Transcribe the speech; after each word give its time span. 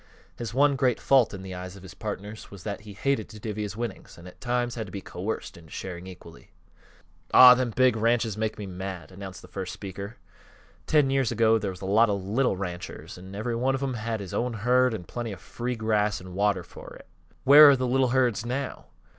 His 0.35 0.51
one 0.51 0.75
great 0.75 0.99
fault 0.99 1.31
in 1.31 1.43
the 1.43 1.53
eyes 1.53 1.75
of 1.75 1.83
his 1.83 1.93
partners 1.93 2.49
was 2.49 2.63
that 2.63 2.81
he 2.81 2.93
hated 2.93 3.29
to 3.29 3.39
divvy 3.39 3.61
his 3.61 3.77
winnings 3.77 4.17
and 4.17 4.27
at 4.27 4.41
times 4.41 4.73
had 4.73 4.87
to 4.87 4.91
be 4.91 4.99
coerced 4.99 5.57
into 5.57 5.69
sharing 5.69 6.07
equally. 6.07 6.49
"Aw, 7.35 7.53
them 7.53 7.69
big 7.69 7.95
ranches 7.95 8.35
make 8.35 8.57
me 8.57 8.65
mad," 8.65 9.11
announced 9.11 9.43
the 9.43 9.47
first 9.47 9.71
speaker. 9.71 10.17
"Ten 10.87 11.11
years 11.11 11.31
ago 11.31 11.59
there 11.59 11.69
was 11.69 11.81
a 11.81 11.85
lot 11.85 12.09
of 12.09 12.23
little 12.25 12.57
ranchers, 12.57 13.15
an' 13.19 13.35
every 13.35 13.55
one 13.55 13.75
of 13.75 13.83
'em 13.83 13.93
had 13.93 14.21
his 14.21 14.33
own 14.33 14.53
herd, 14.53 14.95
an' 14.95 15.03
plenty 15.03 15.33
of 15.33 15.39
free 15.39 15.75
grass 15.75 16.19
an' 16.19 16.33
water 16.33 16.63
fer 16.63 16.95
it. 16.95 17.07
Where 17.43 17.69
are 17.69 17.75
th' 17.75 17.81
little 17.81 18.07
herds 18.09 18.43
now? 18.43 18.85